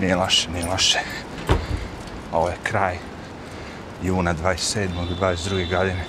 [0.00, 0.98] Nije loše, nije loše.
[2.32, 2.98] Ovo je kraj
[4.02, 4.88] juna 27.
[5.20, 5.70] 22.
[5.70, 6.04] godine.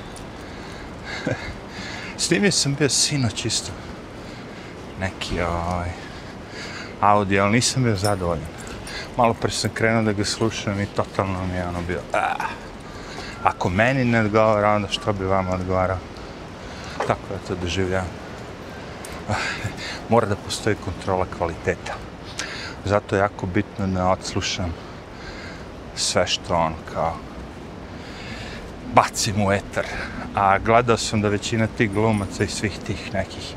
[2.18, 3.71] Snimio sam bio sinoć isto.
[5.00, 5.90] Neki ovaj,
[7.02, 8.48] audio, ali nisam bio zadovoljan.
[9.18, 11.99] Malo pre sam krenuo da ga slušam i totalno mi je ono bio...
[12.13, 12.45] Ah.
[13.43, 15.97] Ako meni ne odgovara, onda što bi vama odgovarao?
[16.97, 18.05] Tako da to doživljam.
[20.09, 22.05] Mora da postoji kontrola kvaliteta.
[22.86, 24.73] Zato je jako bitno da odslušam
[25.95, 27.13] sve što on kao
[28.93, 29.85] bacim u etar.
[30.35, 33.53] A gledao sam da većina tih glumaca i svih tih nekih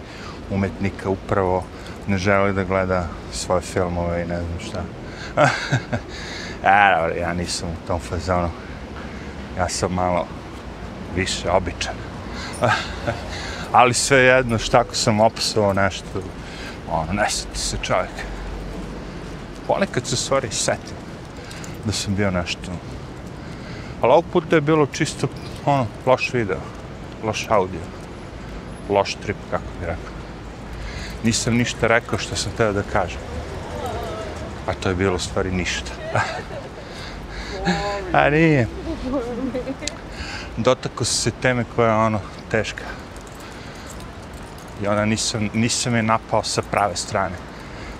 [0.50, 1.64] umetnika upravo
[2.06, 4.82] ne želi da gleda svoje filmove i ne znam šta.
[6.62, 8.50] E, A, ja nisam u tom fazonu.
[9.58, 10.26] Ja sam malo
[11.16, 11.94] više običan.
[13.72, 16.22] Ali sve jedno, šta ako sam opisao nešto,
[16.90, 18.37] ono, neseti se čovjek.
[19.68, 20.96] Ponekad se stvari setim
[21.84, 22.72] da sam bio nešto.
[24.00, 25.28] Ali ovog puta je bilo čisto,
[25.64, 26.60] ono, loš video,
[27.24, 27.80] loš audio,
[28.88, 30.12] loš trip, kako bi rekao.
[31.24, 33.20] Nisam ništa rekao što sam teo da kažem.
[34.66, 35.92] A to je bilo stvari ništa.
[38.12, 38.68] A nije.
[40.56, 42.84] Dotako se teme koja je ono teška.
[44.82, 47.36] I onda nisam, nisam je napao sa prave strane.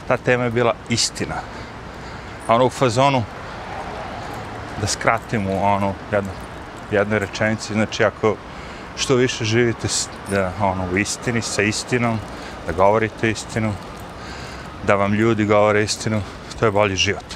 [0.09, 1.35] Ta tema je bila istina.
[2.47, 3.23] A ono u fazonu,
[4.81, 6.31] da skratim u ono jedno,
[6.91, 8.37] jednoj rečenici, znači ako
[8.97, 9.89] što više živite
[10.31, 12.19] da, ono, u istini, sa istinom,
[12.67, 13.73] da govorite istinu,
[14.87, 16.23] da vam ljudi govore istinu,
[16.61, 17.35] to je bolji život.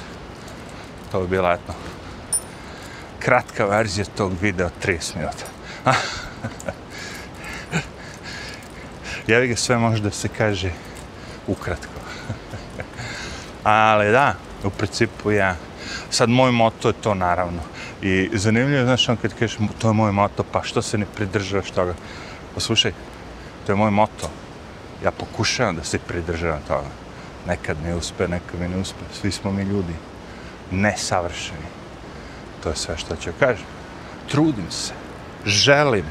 [1.11, 1.73] To bi bila etno
[3.23, 5.45] kratka verzija tog videa, 30 minuta.
[9.27, 10.71] Jevi ga sve može da se kaže
[11.47, 11.92] ukratko.
[13.63, 15.55] Ali da, u principu ja,
[16.09, 17.61] sad moj moto je to naravno.
[18.01, 21.05] I zanimljivo je, znaš, on kad kažeš, to je moj moto, pa što se ne
[21.15, 21.93] pridržavaš toga?
[21.93, 22.91] Pa Poslušaj,
[23.65, 24.29] to je moj moto.
[25.03, 26.87] Ja pokušavam da se pridržavam toga.
[27.47, 28.99] Nekad ne uspe, nekad mi ne uspe.
[29.21, 29.93] Svi smo mi ljudi.
[30.71, 31.67] Nesavršeni.
[32.63, 33.65] To je sve što ću kažem.
[34.31, 34.93] Trudim se.
[35.45, 36.05] Želim.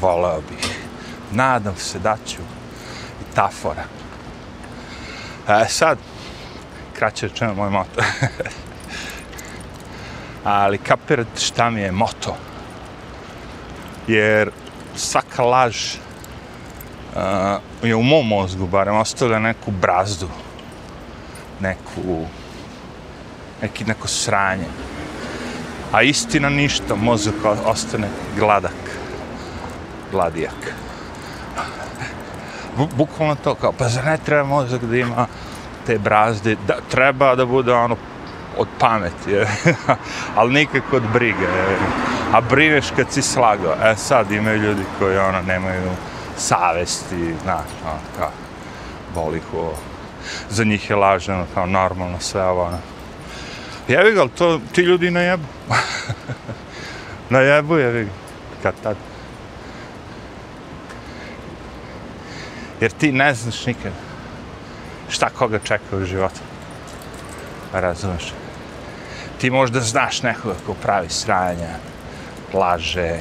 [0.00, 0.76] Voleo bih.
[1.32, 2.42] Nadam se da ću.
[3.20, 3.84] I ta fora.
[5.48, 5.98] E sad,
[7.00, 8.00] kraće rečeno moj moto.
[10.44, 12.36] Ali kapirat šta mi je moto.
[14.08, 14.50] Jer
[14.96, 16.00] svaka laž uh,
[17.82, 20.28] je u mom mozgu, barem ostavlja neku brazdu.
[21.60, 22.26] Neku,
[23.62, 24.68] neki, neko sranje.
[25.92, 27.34] A istina ništa, mozak
[27.64, 28.98] ostane gladak.
[30.10, 30.74] Gladijak.
[32.96, 35.26] Bukvalno to kao, pa zar ne treba mozak da ima
[35.86, 37.96] te brazde, da, treba da bude ono
[38.58, 39.46] od pameti, je.
[40.36, 41.44] ali nikako od brige.
[41.44, 41.78] Je.
[42.32, 43.74] A brineš kad si slagao.
[43.84, 45.90] E sad imaju ljudi koji ono nemaju
[46.36, 48.30] savesti, znaš, ono, kao,
[49.14, 49.74] boli ko,
[50.50, 52.78] za njih je laženo, ono, kao normalno sve ovo, ono.
[53.88, 55.44] Jevi ga, to ti ljudi na jebu.
[57.30, 58.10] na jebu jevi ga,
[58.62, 58.96] kad tad.
[62.80, 64.09] Jer ti ne znaš nikada
[65.10, 66.40] šta koga čeka u životu.
[67.72, 68.32] Pa razumeš?
[69.38, 71.76] Ti možda znaš nekoga ko pravi sranja,
[72.54, 73.16] laže,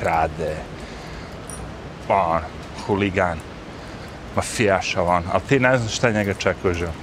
[0.00, 0.56] krade,
[2.08, 2.40] on,
[2.86, 3.38] huligan,
[4.36, 7.01] mafijaš, on, ali ti ne znaš šta njega čeka u životu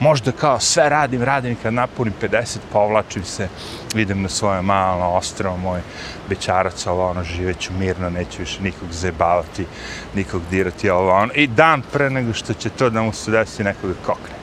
[0.00, 3.48] možda kao sve radim, radim kad napunim 50, pa povlačim se,
[3.94, 5.80] idem na svoje malo ostrovo, moj
[6.28, 9.66] bećarac, ovo ono, živeću mirno, neću više nikog zebavati,
[10.14, 13.64] nikog dirati, ovo ono, i dan pre nego što će to da mu se desi
[13.64, 14.38] nekoga kokne.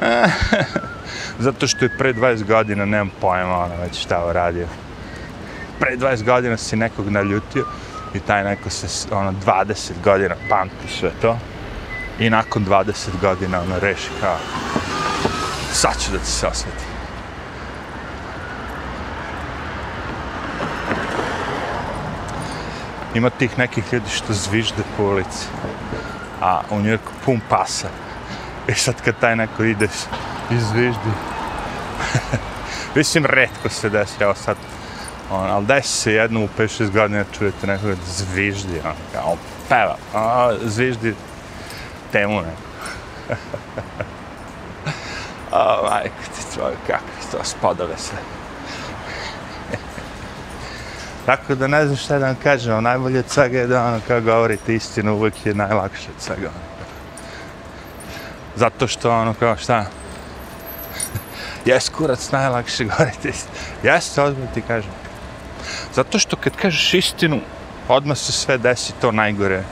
[1.46, 4.66] Zato što je pre 20 godina, nemam pojma, ono, već šta ovo radio.
[5.80, 7.64] Pre 20 godina si nekog naljutio
[8.14, 11.38] i taj neko se, ono, 20 godina pamti sve to
[12.18, 14.36] i nakon 20 godina ono reši kao
[15.72, 16.84] sad ću da ti se osveti.
[23.14, 25.46] Ima tih nekih ljudi što zvižde po ulici,
[26.40, 27.88] a u Njurku pun pasa.
[28.68, 29.88] I sad kad taj neko ide
[30.50, 31.10] i zviždi,
[32.96, 34.56] mislim, redko se desi, evo sad,
[35.30, 39.36] on, ali desi se jednom u 5-6 godina čujete nekoga da zviždi, on, kao,
[39.68, 41.14] peva, a, zviždi,
[42.12, 42.68] temu neko.
[45.58, 48.18] A, majko ti tvoj, kako to spadove sve.
[51.26, 54.20] Tako da ne znam šta da vam kažem, najbolje od svega je da ono kao
[54.20, 56.48] govorite istinu, uvijek je najlakše od svega.
[56.48, 56.68] Ono.
[58.56, 59.84] Zato što ono kao šta,
[61.66, 63.32] jes kurac najlakše govoriti.
[63.82, 64.90] Jeste, odmah ti kažem.
[65.94, 67.40] Zato što kad kažeš istinu,
[67.88, 69.62] odmah se sve desi to najgore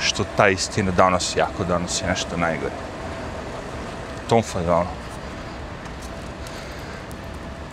[0.00, 2.74] što ta istina donosi, jako donosi nešto najgore.
[4.28, 5.01] Tom fazonu.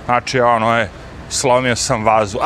[0.10, 0.90] Znači, ono je,
[1.30, 2.40] slomio sam vazu.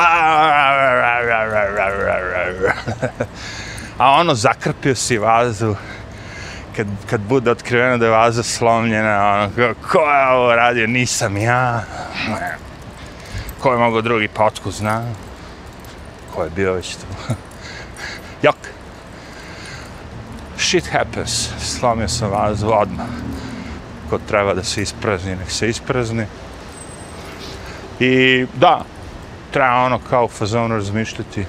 [3.98, 5.74] A ono, zakrpio si vazu.
[6.76, 9.50] Kad, kad bude otkriveno da je vaza slomljena, ono,
[9.92, 10.86] ko je ovo radio?
[10.86, 11.82] Nisam ja.
[13.60, 15.02] Ko je mogo drugi potku zna?
[16.34, 17.06] Ko je bio već tu?
[18.46, 18.56] Jok.
[20.58, 21.48] Shit happens.
[21.58, 23.06] Slomio sam vazu odmah.
[24.10, 26.26] Ko treba da se isprazni, nek se isprazni.
[28.00, 28.84] I da,
[29.50, 31.44] treba ono kao fazonu razmišljati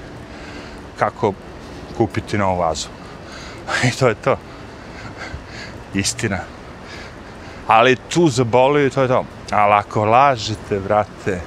[0.98, 1.32] kako
[1.96, 2.88] kupiti novu vazu.
[3.88, 4.36] I to je to.
[5.94, 6.38] Istina.
[7.66, 9.24] Ali tu zaboli i to je to.
[9.50, 11.40] Ali ako lažete, vrate,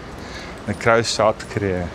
[0.68, 1.88] na kraju se otkrije.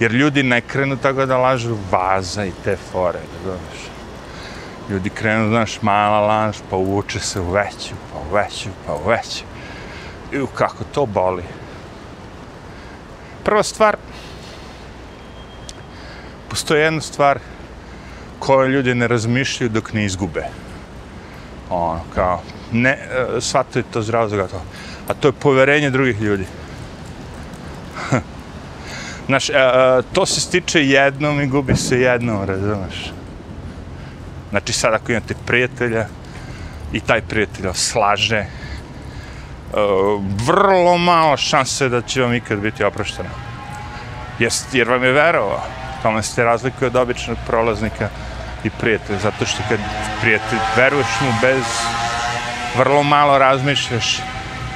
[0.00, 3.56] Jer ljudi ne krenu tako da lažu vaza i te fore, da.
[4.90, 9.08] Ljudi krenu, znaš, mala laž, pa uvuče se u veću, pa u veću, pa u
[9.08, 9.44] veću.
[10.32, 11.42] I kako to boli.
[13.46, 13.96] Prva stvar,
[16.50, 17.38] postoji jedna stvar
[18.38, 20.44] koju ljudi ne razmišljaju dok ne izgube.
[21.70, 24.62] Ono, kao, ne, e, shvataju to z razloga to.
[25.08, 26.46] A to je poverenje drugih ljudi.
[29.26, 33.12] Znaš, e, e, to se stiče jednom i gubi se jednom, razumeš?
[34.50, 36.06] Znači, sad ako imate prijatelja
[36.92, 38.44] i taj prijatelj slaže,
[40.46, 43.28] vrlo malo šanse da će vam ikad biti oprošteno.
[44.38, 45.62] Jest, jer vam je verovao.
[46.02, 48.08] Tome ste razlikuje od običnog prolaznika
[48.64, 49.18] i prijatelja.
[49.18, 49.78] Zato što kad
[50.20, 51.64] prijatelj veruješ mu bez
[52.76, 54.18] vrlo malo razmišljaš,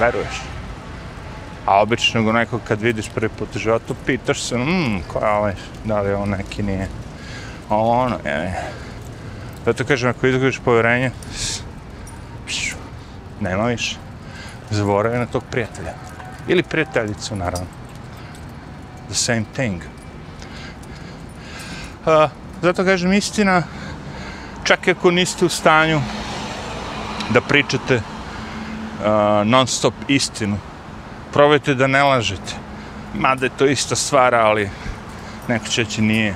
[0.00, 0.41] veruješ.
[1.67, 5.31] A obično go nekog kad vidiš prvi put u životu, pitaš se, mmm, ko je
[5.31, 5.55] ovaj,
[5.85, 6.88] da li je on neki nije.
[7.69, 8.64] Ovo ono, je.
[9.64, 11.11] Zato kažem, ako izgubiš povjerenje,
[13.41, 14.09] nema više
[14.70, 15.93] zaboravio na tog prijatelja.
[16.49, 17.67] Ili prijateljicu, naravno.
[19.06, 19.82] The same thing.
[22.06, 22.31] Uh,
[22.62, 23.62] zato kažem istina,
[24.64, 26.00] čak ako niste u stanju
[27.31, 30.58] da pričate uh, non stop istinu,
[31.32, 32.55] probajte da ne lažete.
[33.14, 34.70] Mada je to ista stvar, ali
[35.49, 36.34] neko će nije.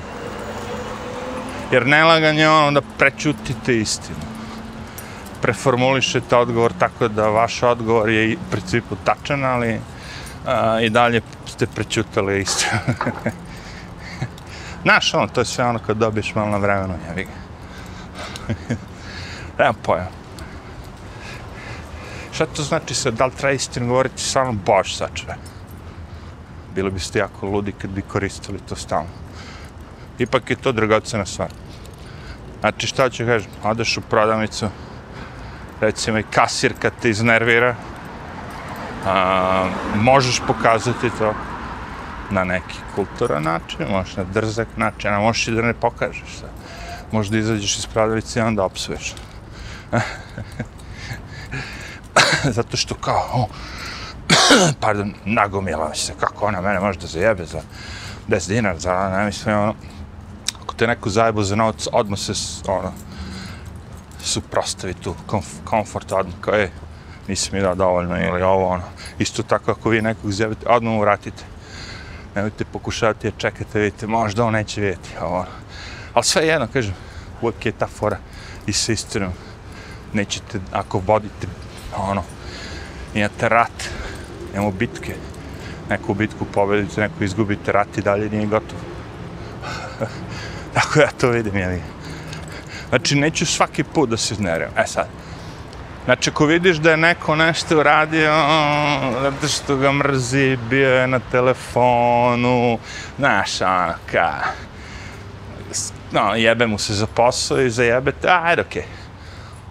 [1.71, 4.34] Jer nelaganje je ono da prećutite istinu
[5.45, 9.79] preformulišete odgovor tako da vaš odgovor je u principu tačan, ali
[10.45, 12.65] a, i dalje ste prećutali isto.
[14.83, 17.29] Znaš, ono, to je sve ono kad dobiješ malo na vremenu, ja ga.
[19.59, 20.07] Nemam pojma.
[22.31, 25.35] Šta to znači sad, da li treba istinu govoriti samo Bož sačve?
[26.75, 29.09] Bilo biste jako ludi kad bi koristili to stalno.
[30.19, 31.49] Ipak je to dragocena stvar.
[32.59, 34.69] Znači, šta ću kažem, odeš u prodavnicu,
[35.81, 37.75] recimo i kasir kad te iznervira,
[39.05, 41.33] a, možeš pokazati to
[42.29, 46.45] na neki kulturan način, možeš na drzak način, a možeš i da ne pokažeš se.
[47.11, 49.13] Možeš da izađeš iz prodavnice i onda opsuješ.
[52.57, 53.45] Zato što kao, oh,
[54.81, 57.61] pardon, nagomila se, kako ona mene može da zajebe za
[58.27, 59.75] 10 dinar, za ne mislim, ono,
[60.63, 62.33] ako te neko zajebo za novac, odmah se,
[62.67, 62.91] ono,
[64.25, 66.71] suprostavi tu komf komfort odmah kao je
[67.27, 68.83] nisi mi dao dovoljno ili ovo ono?
[69.19, 71.43] Isto tako ako vi nekog zjavite odmah mu vratite.
[72.35, 75.51] Nemojte pokušavati je čekate vidite možda on neće vidjeti ovo ono.
[76.13, 76.93] ali sve jedno kažem
[77.41, 78.17] uvijek je ta fora.
[78.67, 79.31] I sa istinom
[80.13, 81.47] nećete ako vodite
[81.97, 82.23] ono
[83.13, 83.89] imate rat
[84.53, 85.15] imamo bitke.
[85.89, 88.81] Neku bitku pobedite neku izgubite rat i dalje nije gotovo
[90.73, 91.94] tako ja to vidim jel'
[92.89, 94.69] Znači, neću svaki put da se iznerim.
[94.77, 95.07] E sad.
[96.05, 98.31] Znači, ako vidiš da je neko nešto uradio,
[99.21, 102.79] zato što ga mrzi, bio je na telefonu,
[103.17, 104.33] znaš, ono, ka...
[106.11, 108.81] No, jebe mu se za posao i za jebe te, ajde, okej.
[108.81, 108.85] Okay.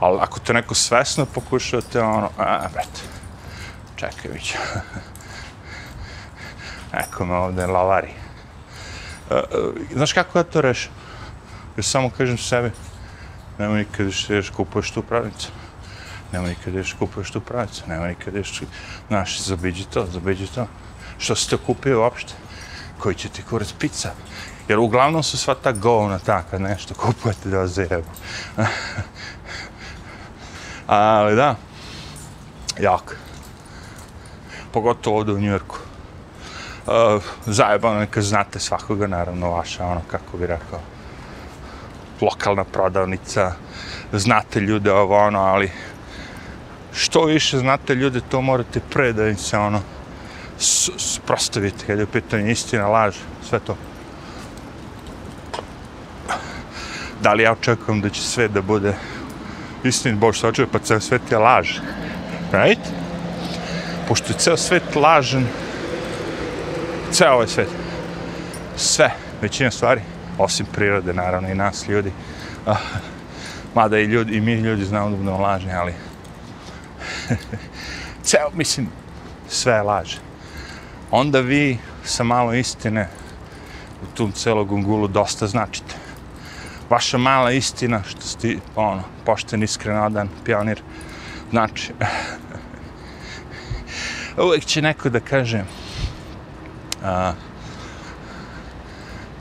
[0.00, 3.00] Ali ako to neko svesno pokušao te, ono, a, brate,
[3.96, 4.54] čekaj, vić.
[6.94, 8.10] Neko me ovde lavari.
[9.30, 10.90] Uh, uh, znaš kako ja to rešim?
[11.76, 12.70] Ja samo kažem sebi,
[13.58, 15.48] Nema nikad da ješ kupuješ tu pravnicu.
[16.32, 17.82] Nema nikad da ješ kupuješ tu pravnicu.
[17.86, 18.62] Nema nikad da ješ,
[19.08, 20.66] znaš, zabiđi to, zabiđi to.
[21.18, 22.32] Što ste kupio uopšte?
[22.98, 24.10] Koji će ti kurac pizza?
[24.68, 28.10] Jer uglavnom su sva ta govna ta kad nešto kupujete da vas zajebu.
[30.86, 31.56] Ali da,
[32.80, 33.16] jak.
[34.72, 35.76] Pogotovo ovdje u Njujorku.
[36.86, 40.80] Uh, zajebano je kad znate svakoga, naravno, vaša, ono, kako bi rekao,
[42.20, 43.52] lokalna prodavnica,
[44.12, 45.70] znate ljude ovo, ono, ali
[46.94, 49.80] što više znate ljude, to morate pre da im se, ono,
[50.98, 53.16] sprostavite, kada je u pitanju istina, laž,
[53.48, 53.76] sve to.
[57.22, 58.94] Da li ja očekujem da će sve da bude
[59.84, 61.78] istin, Bož se očekuje, pa ceo svet je laž.
[62.52, 62.80] Right?
[64.08, 65.46] Pošto je ceo svet lažan,
[67.10, 67.68] ceo ovaj svet,
[68.76, 69.10] sve,
[69.42, 70.00] većina stvari,
[70.38, 72.12] osim prirode, naravno, i nas, ljudi,
[72.66, 72.76] uh,
[73.74, 75.94] mada i, ljudi, i mi ljudi znamo da budemo lažni, ali
[78.26, 78.88] ceo, mislim,
[79.48, 80.14] sve je laž.
[81.10, 83.08] Onda vi sa malo istine
[84.02, 85.94] u tom celog gungulu dosta značite.
[86.90, 90.82] Vaša mala istina, što ste, ono, pošten, iskren, odan, pionir,
[91.50, 91.92] znači,
[94.46, 95.64] uvek će neko da kaže
[97.02, 97.32] a,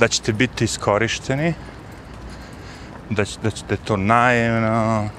[0.03, 1.53] da ćete biti iskorišteni,
[3.10, 5.10] da, da ćete to naivno,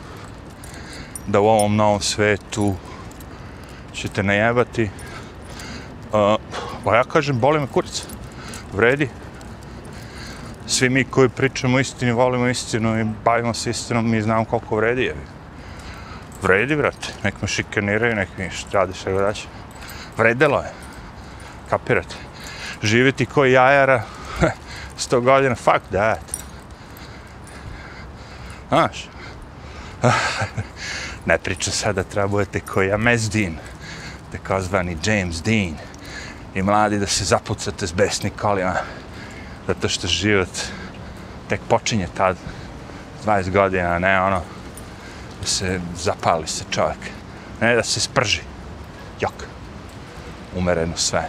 [1.27, 2.75] da u ovom novom svetu
[3.95, 4.91] ćete najebati.
[6.13, 6.37] Uh,
[6.85, 8.03] pa ja kažem, boli me kurica.
[8.73, 9.09] Vredi.
[10.67, 15.03] Svi mi koji pričamo istinu, volimo istinu i bavimo se istinom, mi znamo koliko vredi
[15.03, 15.15] je.
[16.43, 17.15] Vredi, brate.
[17.23, 19.49] Nek me šikaniraju, nek mi radi sve vraća.
[20.17, 20.73] Vredelo je.
[21.71, 22.17] Kapirate.
[22.83, 24.03] Živjeti koji jajara,
[24.99, 26.21] 100 godina, fuck that.
[28.69, 29.09] Znaš?
[31.27, 33.57] ne priča sada treba budete koji Amez Dean,
[34.33, 35.77] takozvani James Dean,
[36.55, 38.75] i mladi da se zapucate s besni kolima,
[39.67, 40.49] zato što život
[41.49, 42.37] tek počinje tad,
[43.27, 44.43] 20 godina, ne ono,
[45.41, 46.99] da se zapali se čovjek,
[47.61, 48.41] ne da se sprži,
[49.21, 49.35] jok,
[50.57, 51.29] umereno sve,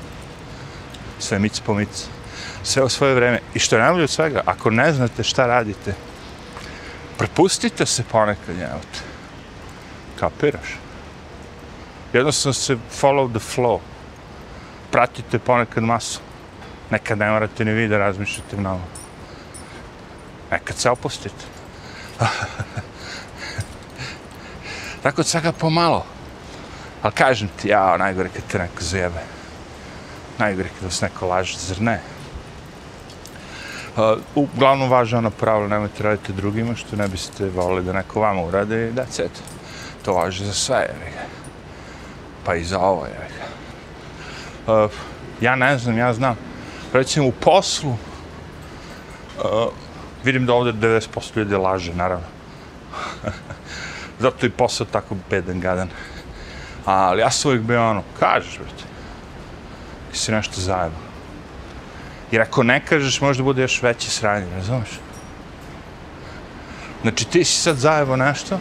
[1.20, 2.15] sve mic po micu
[2.66, 5.94] sve u svoje vreme, i što je najbolje od svega, ako ne znate šta radite,
[7.18, 9.00] prepustite se ponekad njevati.
[10.20, 10.78] Kapiraš?
[12.14, 13.80] Jednostavno se follow the flow.
[14.92, 16.20] Pratite ponekad masu.
[16.90, 18.84] Nekad ne morate ni vi da razmišljate mnogo.
[20.52, 21.46] Nekad se opustite.
[25.04, 26.06] Tako od svega pomalo.
[27.02, 29.22] Ali kažem ti, ja, najgore kad te neko zajebe.
[30.38, 32.15] Najgore kad vas neko laže, zar ne?
[33.96, 38.88] Pa, uglavnom važno pravilo, nemojte raditi drugima što ne biste volili da neko vama urade
[38.88, 39.32] i that's it.
[40.06, 41.12] To važi za sve, jevi
[42.46, 43.36] Pa i za ovo, jevi
[44.68, 44.96] uh, e,
[45.42, 46.36] Ja ne znam, ja znam.
[46.94, 47.98] Recimo u poslu, uh,
[50.24, 52.28] vidim da ovdje 90% ljudi laže, naravno.
[54.20, 55.90] Zato i posao tako bedan, gadan.
[56.86, 58.84] Ali ja sam uvijek bio ono, kažeš, brate,
[60.14, 61.15] si nešto zajedno.
[62.32, 65.00] Jer ako ne kažeš, možda bude još veće sranje, razumiješ?
[67.02, 68.60] Znači, ti si sad zajebo nešto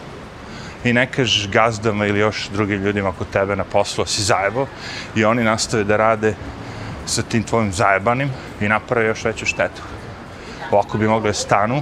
[0.83, 4.67] i ne kažeš gazdama ili još drugim ljudima oko tebe na poslu, si zajebo
[5.15, 6.35] i oni nastave da rade
[7.05, 8.29] sa tim tvojim zajebanim
[8.61, 9.81] i naprave još veću štetu.
[10.71, 11.81] Ovako bi mogli stanu,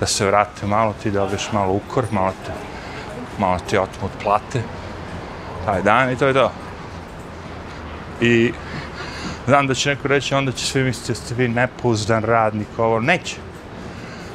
[0.00, 2.52] da se vrate malo, ti dobiješ malo ukor, malo te,
[3.38, 4.62] malo ti otmu od plate,
[5.64, 6.52] taj dan i to je to.
[8.20, 8.52] I
[9.50, 13.00] Znam da će neko reći, onda će svi misliti da ste vi nepouzdan radnik, ovo
[13.00, 13.36] neće.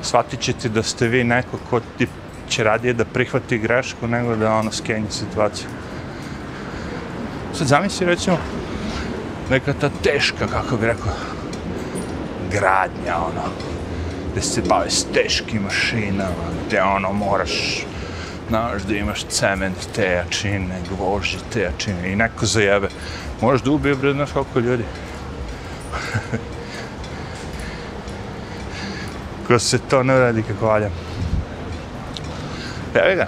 [0.01, 2.07] Shvatit ćete da ste vi neko ko ti
[2.49, 5.67] će radije da prihvati grešku nego da ono skenje situaciju.
[7.53, 8.37] Sad zamisli recimo
[9.49, 11.13] neka ta teška, kako bi rekao,
[12.51, 13.47] gradnja, ono,
[14.31, 17.85] gde se bave s teškim mašinama, gde ono moraš,
[18.49, 22.89] znaš, da imaš cement te jačine, gvožđe te jačine i neko zajebe.
[23.41, 24.83] Možeš da ubije, bre, znaš koliko ljudi.
[29.47, 30.89] Ko se to ne radi kako valja.
[32.95, 33.27] Evo ga.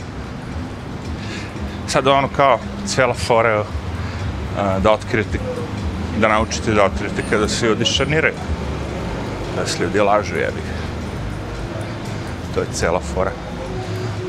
[1.88, 3.64] Sad ono kao cijela fora
[4.84, 5.40] da otkrijete,
[6.18, 8.34] da naučite da otkrijete kada se ljudi šarniraju.
[9.56, 10.62] Da se ljudi lažu, jebi.
[12.54, 13.32] To je cijela fora.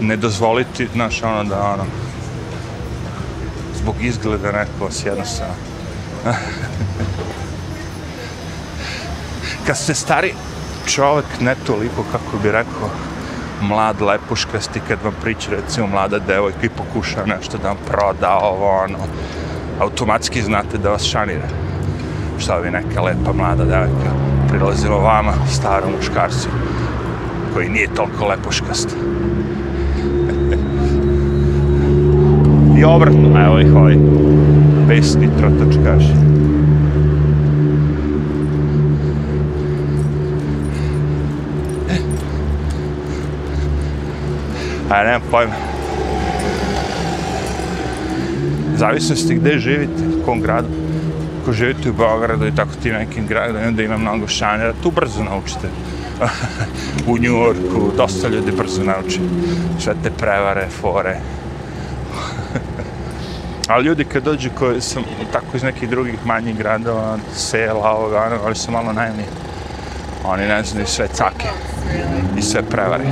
[0.01, 1.85] Ne dozvoliti, znaš, ono da ono,
[3.75, 5.55] zbog izgleda neko vas jednostavno
[9.69, 10.33] kad ste stari
[10.87, 12.89] čovjek, ne toliko, kako bi rekao,
[13.63, 18.71] mlad, lepuškasti, kad vam priča, recimo, mlada devojka i pokuša nešto da vam proda ovo,
[18.85, 18.99] ono,
[19.81, 21.49] automatski znate da vas šanira.
[22.39, 24.11] Šta bi neka lepa mlada devojka
[24.49, 26.49] prilazila vama, starom muškarcu,
[27.55, 28.89] koji nije toliko lepuškast.
[32.79, 33.97] I obratno, evo ih ovaj
[34.87, 36.28] besni trotočkaš.
[44.91, 45.55] A nemam pojma.
[48.77, 50.69] Zavisnosti gde živite, u kom gradu.
[51.43, 55.25] Ako živite u Beogradu i tako ti nekim gradu, onda ima mnogo šanjera, tu brzo
[55.25, 55.69] naučite.
[57.09, 59.21] u New Yorku dosta ljudi brzo nauči
[59.81, 61.17] sve te prevare, fore.
[63.69, 65.03] Ali ljudi kad dođu koji sam
[65.33, 69.25] tako iz nekih drugih manjih gradova, sela, ovoga, ono, ali su malo najemni.
[70.25, 71.49] Oni ne znaju sve cake
[72.39, 73.05] i sve prevare.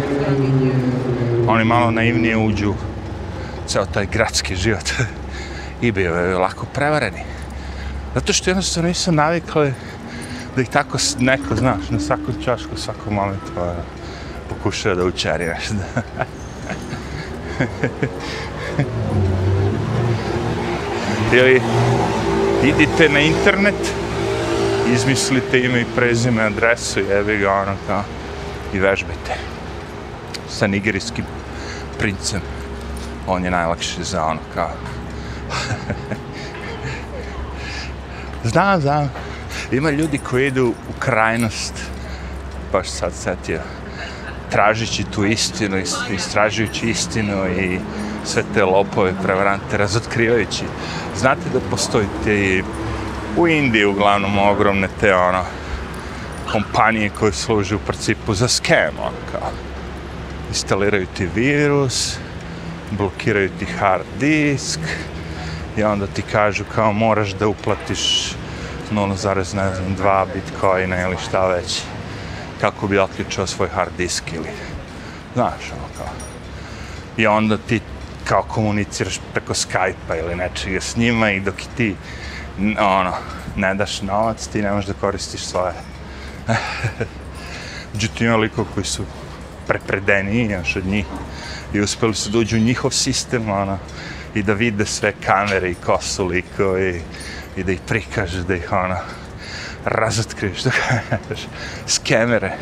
[1.47, 2.75] Pa oni malo naivnije uđu
[3.67, 4.91] ceo taj gradski život
[5.83, 7.21] i bio lako prevareni.
[8.15, 9.73] Zato što jednostavno nisam navikali
[10.57, 13.75] da ih tako neko, znaš, na svaku čašku, svakom momentu ono, pa,
[14.55, 15.75] pokušava da učari nešto.
[21.33, 21.61] Ili
[22.65, 23.93] idite na internet,
[24.95, 28.03] izmislite ime i prezime, adresu, jebi ga ono kao,
[28.75, 29.35] i vežbajte
[30.49, 31.25] Sa nigerijskim
[31.99, 32.41] princem.
[33.27, 34.71] On je najlakši za ono kao.
[38.45, 39.13] znam, znam.
[39.73, 41.75] Ima ljudi koji idu u krajnost,
[42.73, 43.61] baš sad setio,
[44.51, 45.77] tražići tu istinu,
[46.11, 47.81] istražujući istinu i
[48.25, 50.65] sve te lopove, prevarante, razotkrivajući.
[51.17, 52.63] Znate da postoji te
[53.37, 55.43] u Indiji uglavnom ogromne te ono,
[56.53, 59.66] kompanije koje služe u principu za skem, ono kao.
[60.49, 62.17] Instaliraju ti virus,
[62.91, 64.81] blokiraju ti hard disk
[65.77, 68.33] i onda ti kažu kao moraš da uplatiš
[68.93, 71.83] 0,2 bitcoina ili šta već
[72.61, 74.49] kako bi otključao svoj hard disk ili
[75.35, 76.07] znaš ono kao
[77.17, 77.81] i onda ti
[78.25, 81.97] kao komuniciraš preko Skype-a ili nečega s njima i dok ti
[82.79, 83.13] ono,
[83.57, 85.73] ne daš novac, ti ne možeš da koristiš svoje.
[87.93, 89.05] Međutim, ima liko koji su
[89.67, 91.07] prepredeniji još od njih
[91.73, 93.79] i uspeli su da uđu u njihov sistem ono,
[94.35, 97.03] i da vide sve kamere i kosu likovi
[97.57, 98.97] i da ih prikažeš, da ih ono,
[99.85, 101.47] razotkriješ, da kažeš,
[101.87, 102.53] s kamere.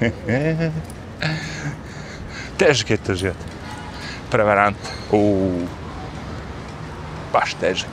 [2.58, 3.36] težak je to život.
[4.30, 4.76] Prevarant.
[5.12, 5.68] Uuu.
[7.32, 7.90] Baš težak.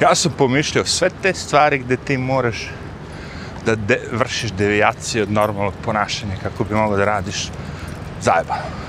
[0.00, 2.68] Ja sam pomišljao sve te stvari gde ti moraš
[3.66, 7.48] da de, vršiš devijacije od normalnog ponašanja kako bi mogao da radiš
[8.20, 8.86] zajebano.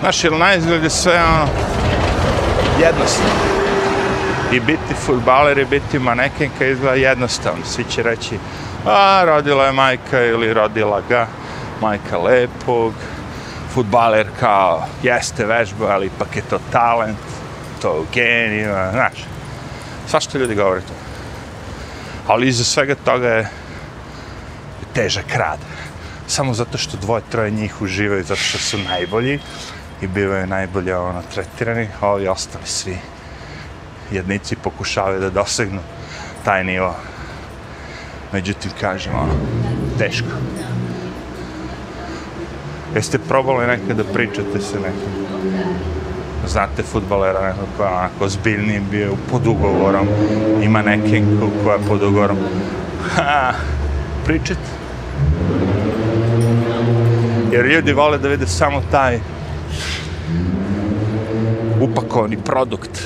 [0.00, 1.46] Znaš, jer na izgled je sve ono
[2.80, 3.52] jednostavno.
[4.52, 7.64] I biti futbaler i biti manekenka izgleda jednostavno.
[7.64, 8.38] Svi će reći,
[8.86, 11.26] a rodila je majka ili rodila ga
[11.80, 12.92] majka lepog.
[13.74, 17.18] Futbaler kao, jeste vežba, ali ipak je to talent,
[17.82, 19.31] to genija, ono, znaš
[20.12, 20.94] svašta ljudi govore to.
[22.26, 23.48] Ali iza svega toga je
[24.94, 25.58] težak rad.
[26.26, 29.38] Samo zato što dvoje, troje njih uživaju, zato što su najbolji
[30.02, 32.98] i bivaju najbolje ono, tretirani, a ovi ostali svi
[34.10, 35.80] jednici pokušavaju da dosegnu
[36.44, 36.94] taj nivo.
[38.32, 39.32] Međutim, kažem, ono,
[39.98, 40.36] teško.
[42.94, 46.01] Jeste probali nekad da pričate se nekim?
[46.46, 50.06] Znate futbalera nekog koja je onako pa zbiljniji bio pod ugovorom,
[50.62, 51.22] ima neke
[51.64, 52.36] koja je pod ugovorom.
[53.14, 53.52] Ha,
[54.24, 54.58] pričat.
[57.52, 59.18] Jer ljudi vole da vide samo taj
[61.80, 63.02] upakovani produkt.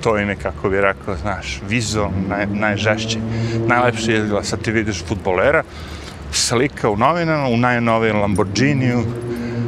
[0.00, 3.18] To im je, kako bi rekao, znaš, vizual, naj, najžešće.
[3.66, 5.62] Najlepši je sad ti vidiš futbolera,
[6.32, 9.04] slika u novinama, u najnovijem Lamborghiniju,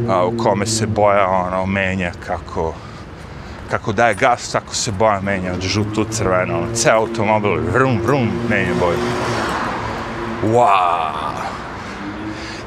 [0.08, 2.74] a, u kome se boja ono, menja kako
[3.70, 8.30] kako daje gas, tako se boja menja od žutu, crveno, ono, ceo automobil, vrum, vrum,
[8.50, 8.98] menja boju.
[10.44, 11.32] Wow!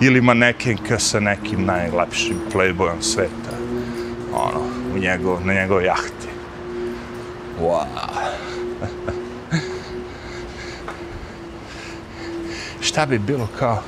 [0.02, 3.52] Ili manekenka sa nekim najlepšim playboyom sveta
[4.34, 4.60] ono,
[4.96, 6.28] u njegov, na njegovoj jahti.
[7.62, 7.86] Wow.
[12.88, 13.82] šta bi bilo kao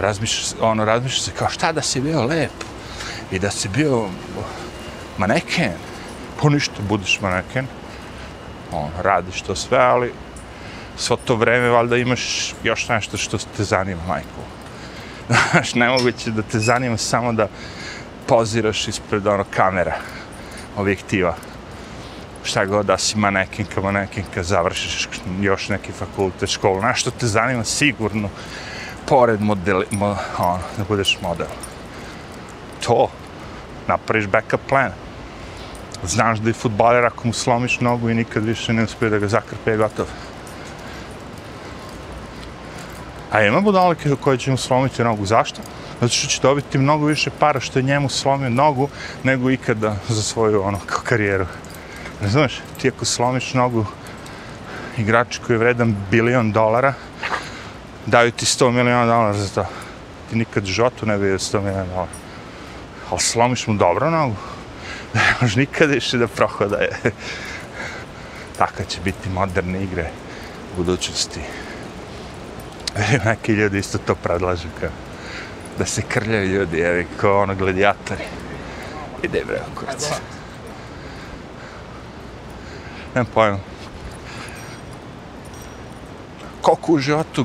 [0.00, 2.64] razmišljaš ono razmišlja se kao šta da si bio lep
[3.30, 4.08] i da si bio
[5.18, 5.72] maneken
[6.40, 7.66] poništa pa budeš maneken
[8.72, 10.12] on radiš to sve ali
[10.96, 14.40] svo to vreme valjda imaš još nešto što te zanima majko.
[15.52, 17.48] znaš nemoguće da te zanima samo da
[18.26, 19.96] poziraš ispred ono kamera,
[20.76, 21.34] objektiva.
[22.44, 25.08] šta god da si manekinka, manekinka, završiš
[25.40, 28.28] još neki fakultet, školu, nešto te zanima sigurno,
[29.10, 31.46] pored modeli, mo, ono, da budeš model.
[32.86, 33.08] To,
[33.88, 34.92] napraviš backup plan.
[36.02, 39.28] Znaš da je futbaler ako mu slomiš nogu i nikad više ne uspije da ga
[39.28, 40.06] zakrpe, je gotov.
[43.32, 45.26] A ima budalike koje će mu slomiti nogu.
[45.26, 45.62] Zašto?
[46.00, 48.88] Zato što će dobiti mnogo više para što je njemu slomio nogu
[49.22, 51.46] nego ikada za svoju ono, karijeru.
[52.22, 52.60] Razumeš?
[52.78, 53.86] Ti ako slomiš nogu
[54.98, 56.94] igrač koji je vredan bilion dolara,
[58.06, 59.66] daju ti 100 miliona dolara za to.
[60.30, 62.12] Ti nikad životu ne vidio 100 miliona dolara.
[63.10, 64.36] Ali slomiš mu dobro nogu,
[65.14, 66.98] da ne može nikada više da prohodaje.
[68.58, 70.10] Tako će biti moderne igre
[70.72, 71.40] u budućnosti.
[73.24, 74.90] Neki ljudi isto to predlažu kao
[75.80, 78.24] da se krljaju ljudi, evi, kao ono gladijatori.
[79.22, 80.10] Ide bre, kurac.
[83.14, 83.58] Nemam pojma.
[86.60, 87.44] Koliko u životu,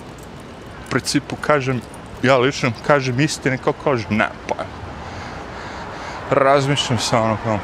[0.96, 1.82] principu, kažem,
[2.24, 4.56] ja lično kažem istine, kao kažem, ne, pa
[6.30, 7.60] Razmišljam se ono kao,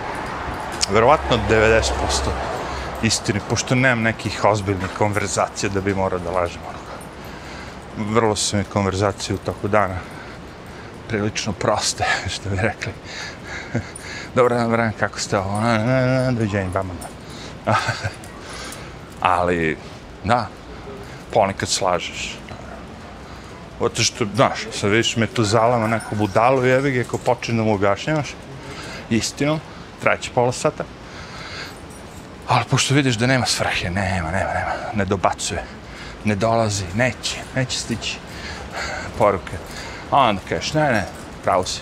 [0.92, 1.82] verovatno 90%
[3.04, 6.82] istine, pošto nemam nekih ozbiljnih konverzacija da bi morao da lažem ono
[7.98, 9.96] vrlo su mi konverzacije u toku dana
[11.08, 12.94] prilično proste, što bi rekli.
[14.36, 15.62] Dobar dan, vreme, kako ste ovo?
[15.62, 16.94] na Dođenje, bama.
[19.22, 19.78] Ali,
[20.24, 20.48] da,
[21.34, 22.41] ponekad slažeš.
[23.82, 27.64] Oto što, znaš, sad vidiš me tu zalama neko budalo jebi ga, ako počne da
[27.64, 28.28] mu objašnjavaš
[29.10, 29.60] istinu,
[30.02, 30.84] trajeće pola sata.
[32.48, 35.64] Ali pošto vidiš da nema svrhe, nema, nema, nema, ne dobacuje
[36.26, 38.18] ne dolazi, neće, neće stići
[39.18, 39.58] poruke.
[40.12, 41.06] A onda kažeš, ne, ne,
[41.44, 41.82] pravo si.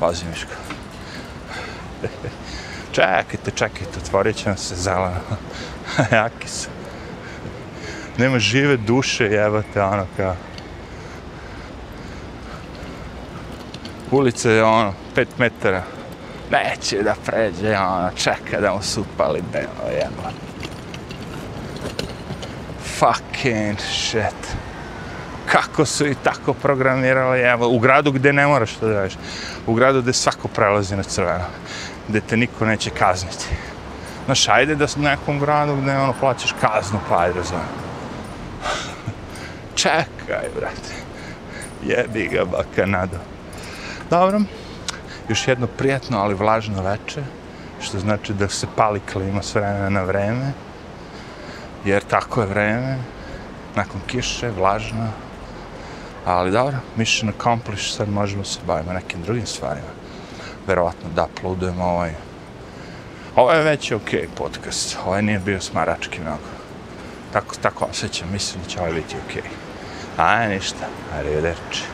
[0.00, 0.50] Pazi, Miško.
[2.92, 5.20] čekajte, čekajte, otvorit će vam se zelena.
[6.12, 6.68] Jaki su.
[8.18, 10.36] Nema žive duše, jebate, ono kao.
[14.14, 15.82] Ulice je ono, pet metara.
[16.50, 20.44] Neće da pređe, ono, čeka da mu se upali delo, jebate
[22.98, 24.56] fucking shit.
[25.46, 29.14] Kako su i tako programirali, evo, u gradu gde ne moraš to da radiš.
[29.66, 31.44] U gradu gde svako prelazi na crveno.
[32.08, 33.46] Gde te niko neće kazniti.
[34.24, 37.66] Znaš, ajde da u nekom gradu gde ono plaćaš kaznu, pa ajde, zovem.
[39.82, 40.94] Čekaj, brate.
[41.84, 42.86] Jebi ga, baka.
[44.14, 44.40] Dobro.
[45.28, 47.22] Još jedno prijatno, ali vlažno veče.
[47.82, 50.52] Što znači da se pali klima s vremena na vreme
[51.84, 52.98] jer tako je vreme,
[53.76, 55.08] nakon kiše, vlažno,
[56.26, 59.92] ali dobro, mission accomplished, sad možemo se bavimo nekim drugim stvarima.
[60.66, 62.14] Verovatno da pludujemo ovaj.
[63.36, 66.48] Ovo je već ok podcast, ovaj nije bio smarački mnogo.
[67.32, 69.44] Tako, tako osjećam, mislim da će ovaj biti ok.
[70.16, 70.86] Ajde, ništa,
[71.18, 71.93] arrivederci.